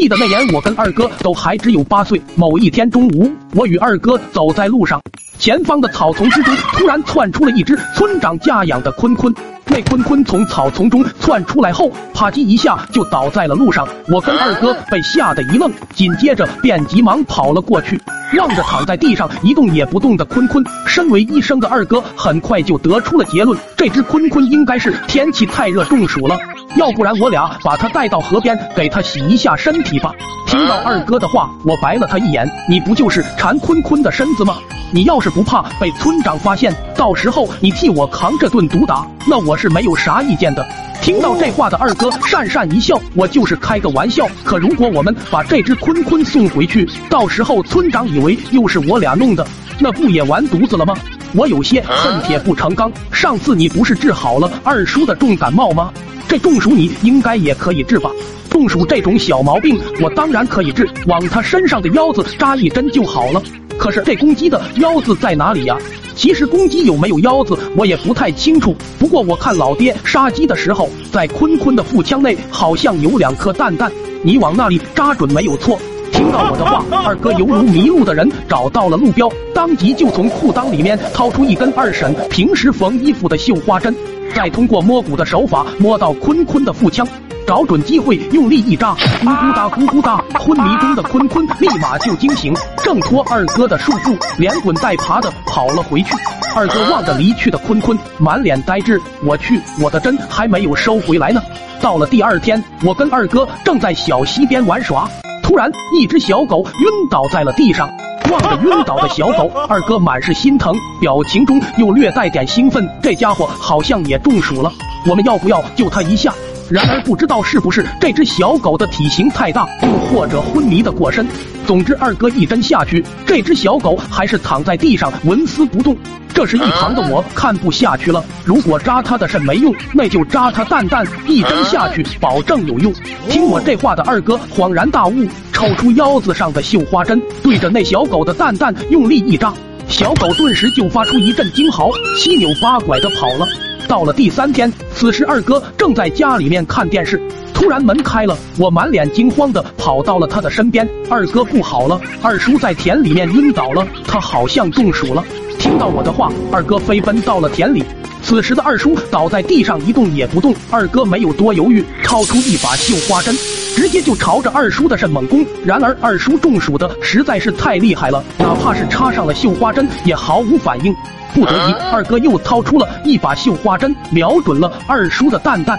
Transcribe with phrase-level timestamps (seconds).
[0.00, 2.18] 记得那年我跟二哥都还只有八岁。
[2.34, 4.98] 某一天中午，我与二哥走在路上，
[5.38, 9.30] 前方的草丛之中突然窜出了一只村长家养的坤坤。
[9.66, 13.86] 那坤坤从草丛中窜出来后，啪叽一下就倒在了路上。
[14.08, 18.00] 我跟二哥被吓得一愣，紧接着便急忙跑了过去，
[18.38, 20.64] 望着躺在地上一动也不动的坤坤。
[20.86, 26.38] 身为医生的二哥很快就得出了结论：这只坤坤应该是天气太热中暑了。
[26.76, 30.12] 要不然我俩把他带到河边，给他洗一下身体吧。
[30.46, 34.56] 听到二哥的话，我白了他一眼：“你不就是馋坤坤的身子吗？
[34.92, 40.64] 你要是不怕被村长发现，到时候你替我扛这顿毒打，那我是没有啥意见的。”
[41.02, 44.28] 听到这话的二哥讪讪一笑：“我就是开个玩笑。
[44.44, 49.44] 可如果我们把这只坤坤送回去，到时候村长以为又是我俩弄的，
[49.78, 50.94] 那不也完犊子了吗？”
[51.32, 52.90] 我有些恨铁不成钢。
[53.12, 55.92] 上次你不是治好了二叔的重感冒吗？
[56.30, 58.08] 这中暑你应该也可以治吧？
[58.48, 63.42] 中暑这种小毛病，我当然可以治，往他身上的腰子扎一针就好了。
[63.76, 65.76] 可是这公鸡的腰子在哪里呀？
[66.14, 68.76] 其实公鸡有没有腰子，我也不太清楚。
[68.96, 73.90] 不过我看老爹杀鸡的时候，在坤坤的腹腔内好像有两颗蛋蛋，
[74.22, 75.80] 你往那里扎准没有错。
[76.20, 83.94] 听到我的话，二哥犹如迷路的人找到了路标，当即就从裤裆里面掏出一根二婶平时缝衣服的绣花针。
[84.34, 87.08] 再通过摸骨的手法摸到坤坤的腹腔，
[87.46, 92.52] 找准机会用力一扎，咕咕哒咕咕哒，昏迷中的坤坤立马就惊醒，
[92.84, 96.12] 挣脱二哥的束缚，连滚带爬的跑了回去。
[96.54, 99.00] 二哥望着离去的坤坤，满脸呆滞。
[99.24, 101.40] 我去，我的针还没有收回来呢。
[101.80, 105.08] 到了第二天，我跟二哥正在小溪边玩耍，
[105.50, 107.90] 突然一只小狗晕倒在了地上。
[108.30, 112.88] 望着晕倒的小狗， 二哥满是心疼，表情中又略带点兴奋。
[113.02, 114.72] 这家伙好像也中暑了，
[115.08, 116.32] 我们要不要救他一下？
[116.70, 121.26] 然而不知道是不是这只小狗的体型太大，又或者昏迷的过深。
[121.66, 125.96] 总之，二哥一针下去，这只小狗还是躺在地上纹丝不动。
[126.32, 128.24] 这时，一旁的我看不下去了。
[128.44, 132.92] 如果扎他的肾没用，那就扎他蛋蛋，一针下去保证有用。
[133.28, 139.52] 听我这话的二哥恍然大悟，抽出腰子上的绣花针，对着那小狗的蛋蛋用力一扎，
[139.90, 143.46] 小狗顿时就发出一阵惊嚎，七扭八拐的跑了。
[143.88, 147.20] 到了第三天，此时二哥正在家里面看电视。
[147.52, 150.88] 突然门开了，我满脸惊慌的跑到了他的身边。
[151.10, 155.24] 二哥不好了，二叔在田里面晕倒了，他好像中暑了。
[155.58, 157.82] 听到我的话，二哥飞奔到了田里。
[158.22, 160.54] 此时的二叔倒在地上一动也不动。
[160.70, 163.34] 二哥没有多犹豫，掏出一把绣花针，
[163.74, 165.44] 直接就朝着二叔的肾猛攻。
[165.64, 170.94] 然而二叔中暑的实在是太厉害了，哪怕是插上了绣花针也毫无反应。
[171.32, 175.78] 不得已，二哥又掏出了一把绣花针，瞄准了二叔的蛋蛋。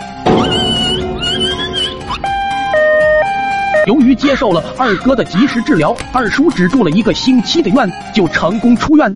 [3.88, 9.14] 由于接受了二哥的及时治疗，二叔只住了一个星期的院就成功出院。